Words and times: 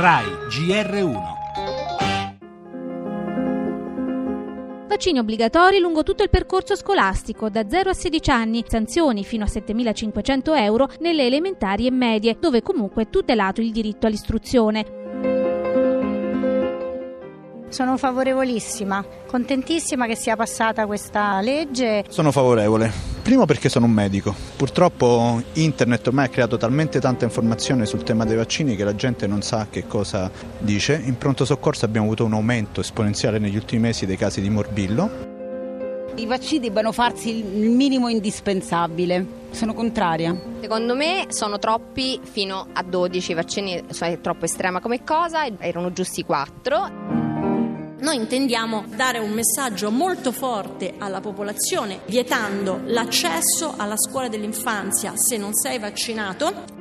RAI 0.00 0.24
GR1 0.48 1.20
Vaccini 4.88 5.18
obbligatori 5.18 5.78
lungo 5.78 6.02
tutto 6.02 6.22
il 6.22 6.30
percorso 6.30 6.74
scolastico, 6.74 7.50
da 7.50 7.68
0 7.68 7.90
a 7.90 7.92
16 7.92 8.30
anni, 8.30 8.64
sanzioni 8.66 9.24
fino 9.24 9.44
a 9.44 9.46
7.500 9.46 10.56
euro 10.56 10.88
nelle 11.00 11.26
elementari 11.26 11.86
e 11.86 11.90
medie, 11.90 12.38
dove 12.40 12.62
comunque 12.62 13.02
è 13.02 13.10
tutelato 13.10 13.60
il 13.60 13.72
diritto 13.72 14.06
all'istruzione. 14.06 14.86
Sono 17.68 17.98
favorevolissima, 17.98 19.04
contentissima 19.26 20.06
che 20.06 20.16
sia 20.16 20.34
passata 20.34 20.86
questa 20.86 21.42
legge. 21.42 22.06
Sono 22.08 22.32
favorevole. 22.32 23.09
Primo 23.30 23.44
perché 23.44 23.68
sono 23.68 23.86
un 23.86 23.92
medico. 23.92 24.34
Purtroppo 24.56 25.40
internet 25.52 26.04
ormai 26.08 26.24
ha 26.24 26.28
creato 26.28 26.56
talmente 26.56 26.98
tanta 26.98 27.24
informazione 27.24 27.86
sul 27.86 28.02
tema 28.02 28.24
dei 28.24 28.34
vaccini 28.34 28.74
che 28.74 28.82
la 28.82 28.96
gente 28.96 29.28
non 29.28 29.40
sa 29.40 29.68
che 29.70 29.86
cosa 29.86 30.28
dice. 30.58 31.00
In 31.04 31.16
pronto 31.16 31.44
soccorso 31.44 31.84
abbiamo 31.84 32.06
avuto 32.06 32.24
un 32.24 32.32
aumento 32.32 32.80
esponenziale 32.80 33.38
negli 33.38 33.54
ultimi 33.54 33.82
mesi 33.82 34.04
dei 34.04 34.16
casi 34.16 34.40
di 34.40 34.50
morbillo. 34.50 35.08
I 36.16 36.26
vaccini 36.26 36.58
debbano 36.58 36.90
farsi 36.90 37.36
il 37.36 37.70
minimo 37.70 38.08
indispensabile. 38.08 39.24
Sono 39.52 39.74
contraria. 39.74 40.36
Secondo 40.60 40.96
me 40.96 41.26
sono 41.28 41.60
troppi 41.60 42.18
fino 42.20 42.66
a 42.72 42.82
12 42.82 43.34
vaccini, 43.34 43.80
è 43.96 44.20
troppo 44.20 44.44
estrema 44.46 44.80
come 44.80 45.04
cosa, 45.04 45.46
erano 45.60 45.92
giusti 45.92 46.24
4. 46.24 47.19
Noi 48.00 48.16
intendiamo 48.16 48.86
dare 48.96 49.18
un 49.18 49.30
messaggio 49.30 49.90
molto 49.90 50.32
forte 50.32 50.94
alla 50.96 51.20
popolazione, 51.20 52.00
vietando 52.06 52.80
l'accesso 52.86 53.74
alla 53.76 53.98
scuola 53.98 54.28
dell'infanzia 54.28 55.12
se 55.16 55.36
non 55.36 55.52
sei 55.52 55.78
vaccinato. 55.78 56.78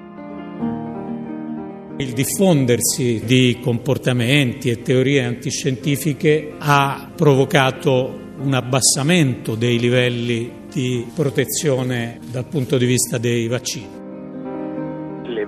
Il 1.97 2.13
diffondersi 2.13 3.21
di 3.25 3.59
comportamenti 3.61 4.69
e 4.69 4.81
teorie 4.81 5.25
antiscientifiche 5.25 6.53
ha 6.57 7.11
provocato 7.13 8.27
un 8.37 8.53
abbassamento 8.53 9.55
dei 9.55 9.77
livelli 9.77 10.67
di 10.71 11.05
protezione 11.13 12.19
dal 12.31 12.45
punto 12.45 12.77
di 12.77 12.85
vista 12.85 13.17
dei 13.17 13.47
vaccini 13.47 13.98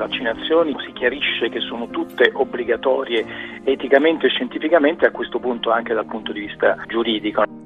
vaccinazioni 0.02 0.76
si 0.86 0.92
chiarisce 0.94 1.50
che 1.50 1.60
sono 1.60 1.88
tutte 1.90 2.32
obbligatorie 2.34 3.62
eticamente 3.64 4.28
e 4.28 4.30
scientificamente, 4.30 5.06
a 5.06 5.12
questo 5.12 5.40
punto 5.40 5.70
anche 5.70 5.94
dal 5.94 6.06
punto 6.06 6.32
di 6.32 6.42
vista 6.42 6.78
giuridico. 6.88 7.61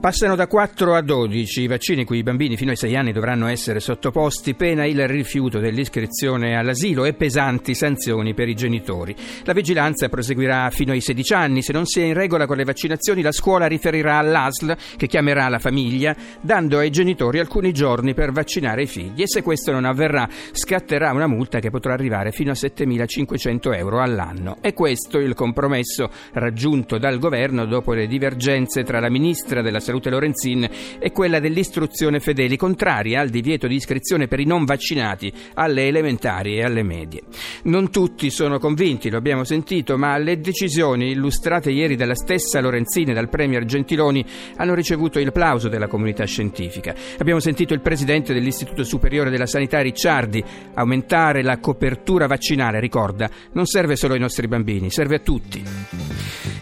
Passano 0.00 0.36
da 0.36 0.46
4 0.46 0.94
a 0.94 1.00
12 1.00 1.62
i 1.62 1.66
vaccini 1.66 2.04
cui 2.04 2.18
i 2.18 2.22
bambini 2.22 2.56
fino 2.56 2.70
ai 2.70 2.76
6 2.76 2.94
anni 2.94 3.10
dovranno 3.10 3.48
essere 3.48 3.80
sottoposti, 3.80 4.54
pena 4.54 4.86
il 4.86 5.08
rifiuto 5.08 5.58
dell'iscrizione 5.58 6.56
all'asilo 6.56 7.04
e 7.04 7.14
pesanti 7.14 7.74
sanzioni 7.74 8.32
per 8.32 8.48
i 8.48 8.54
genitori. 8.54 9.14
La 9.42 9.52
vigilanza 9.52 10.08
proseguirà 10.08 10.70
fino 10.70 10.92
ai 10.92 11.00
16 11.00 11.34
anni. 11.34 11.62
Se 11.62 11.72
non 11.72 11.84
si 11.84 12.00
è 12.00 12.04
in 12.04 12.14
regola 12.14 12.46
con 12.46 12.56
le 12.56 12.62
vaccinazioni, 12.62 13.22
la 13.22 13.32
scuola 13.32 13.66
riferirà 13.66 14.18
all'ASL, 14.18 14.76
che 14.96 15.08
chiamerà 15.08 15.48
la 15.48 15.58
famiglia, 15.58 16.14
dando 16.40 16.78
ai 16.78 16.90
genitori 16.90 17.40
alcuni 17.40 17.72
giorni 17.72 18.14
per 18.14 18.30
vaccinare 18.30 18.82
i 18.82 18.86
figli. 18.86 19.22
E 19.22 19.26
se 19.26 19.42
questo 19.42 19.72
non 19.72 19.84
avverrà, 19.84 20.28
scatterà 20.52 21.10
una 21.10 21.26
multa 21.26 21.58
che 21.58 21.70
potrà 21.70 21.94
arrivare 21.94 22.30
fino 22.30 22.52
a 22.52 22.54
7.500 22.54 23.74
euro 23.74 24.00
all'anno. 24.00 24.58
E 24.60 24.74
questo 24.74 25.18
il 25.18 25.34
compromesso 25.34 26.08
raggiunto 26.34 26.98
dal 26.98 27.18
governo 27.18 27.66
dopo 27.66 27.94
le 27.94 28.06
divergenze 28.06 28.84
tra 28.84 29.00
la 29.00 29.10
ministra 29.10 29.60
della 29.60 29.86
Salute 29.88 30.10
Lorenzin 30.10 30.68
e 30.98 31.12
quella 31.12 31.40
dell'istruzione 31.40 32.20
Fedeli, 32.20 32.58
contraria 32.58 33.22
al 33.22 33.30
divieto 33.30 33.66
di 33.66 33.76
iscrizione 33.76 34.28
per 34.28 34.38
i 34.38 34.44
non 34.44 34.66
vaccinati 34.66 35.32
alle 35.54 35.86
elementari 35.86 36.58
e 36.58 36.62
alle 36.62 36.82
medie. 36.82 37.22
Non 37.62 37.90
tutti 37.90 38.28
sono 38.28 38.58
convinti, 38.58 39.08
lo 39.08 39.16
abbiamo 39.16 39.44
sentito, 39.44 39.96
ma 39.96 40.18
le 40.18 40.40
decisioni 40.40 41.10
illustrate 41.12 41.70
ieri 41.70 41.96
dalla 41.96 42.14
stessa 42.14 42.60
Lorenzin 42.60 43.08
e 43.08 43.14
dal 43.14 43.30
Premier 43.30 43.64
Gentiloni 43.64 44.22
hanno 44.56 44.74
ricevuto 44.74 45.18
il 45.18 45.32
plauso 45.32 45.68
della 45.68 45.86
comunità 45.86 46.26
scientifica. 46.26 46.94
Abbiamo 47.16 47.40
sentito 47.40 47.72
il 47.72 47.80
presidente 47.80 48.34
dell'Istituto 48.34 48.84
Superiore 48.84 49.30
della 49.30 49.46
Sanità 49.46 49.80
Ricciardi 49.80 50.44
aumentare 50.74 51.42
la 51.42 51.56
copertura 51.60 52.26
vaccinale, 52.26 52.78
ricorda, 52.78 53.30
non 53.52 53.64
serve 53.64 53.96
solo 53.96 54.12
ai 54.12 54.20
nostri 54.20 54.48
bambini, 54.48 54.90
serve 54.90 55.14
a 55.14 55.20
tutti. 55.20 56.07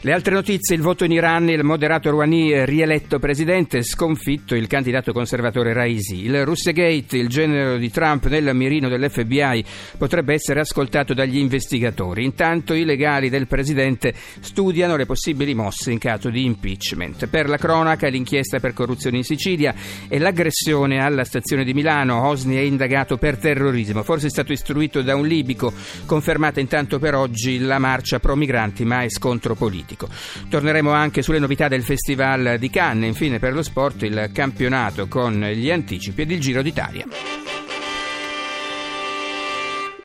Le 0.07 0.13
altre 0.13 0.35
notizie, 0.35 0.77
il 0.77 0.83
voto 0.83 1.05
in 1.05 1.11
Iran, 1.11 1.49
il 1.49 1.65
moderato 1.65 2.11
Rouhani 2.11 2.65
rieletto 2.65 3.19
presidente, 3.19 3.83
sconfitto 3.83 4.55
il 4.55 4.69
candidato 4.69 5.13
conservatore 5.13 5.73
Raisi. 5.73 6.25
Il 6.25 6.45
Russiagate, 6.45 7.17
il 7.17 7.27
genero 7.27 7.77
di 7.77 7.91
Trump 7.91 8.27
nel 8.29 8.55
mirino 8.55 8.89
dell'FBI, 8.89 9.65
potrebbe 9.99 10.35
essere 10.35 10.61
ascoltato 10.61 11.13
dagli 11.13 11.39
investigatori. 11.39 12.23
Intanto 12.23 12.73
i 12.73 12.85
legali 12.85 13.31
del 13.31 13.49
presidente 13.49 14.15
studiano 14.15 14.95
le 14.95 15.07
possibili 15.07 15.55
mosse 15.55 15.91
in 15.91 15.99
caso 15.99 16.31
di 16.31 16.45
impeachment. 16.45 17.27
Per 17.27 17.49
la 17.49 17.57
cronaca, 17.57 18.07
l'inchiesta 18.07 18.61
per 18.61 18.75
corruzione 18.75 19.17
in 19.17 19.25
Sicilia 19.25 19.75
e 20.07 20.21
l'aggressione 20.21 21.03
alla 21.03 21.25
stazione 21.25 21.65
di 21.65 21.75
Milano. 21.75 22.29
Osni 22.29 22.55
è 22.55 22.61
indagato 22.61 23.17
per 23.17 23.39
terrorismo, 23.39 24.05
forse 24.05 24.29
è 24.29 24.31
stato 24.31 24.53
istruito 24.53 25.03
da 25.03 25.17
un 25.17 25.27
libico. 25.27 25.73
Confermata 26.07 26.61
intanto 26.61 27.01
per 27.01 27.17
oggi 27.17 27.59
la 27.59 27.81
marcia 27.81 28.21
pro 28.21 28.37
migranti, 28.37 28.85
ma 28.85 29.03
è 29.03 29.09
scontro 29.09 29.57
politico 29.57 29.95
politico. 29.97 30.09
Torneremo 30.49 30.93
anche 30.93 31.23
sulle 31.23 31.39
novità 31.39 31.67
del 31.69 31.83
Festival 31.83 32.59
di 32.59 32.71
Cannes 32.71 33.09
infine 33.09 33.39
per 33.39 33.55
lo 33.55 33.63
sport 33.63 34.03
il 34.03 34.31
campionato 34.33 35.09
con 35.09 35.41
gli 35.41 35.71
anticipi 35.71 36.23
ed 36.23 36.31
il 36.31 36.41
Giro 36.41 36.63
d'Italia. 36.63 37.46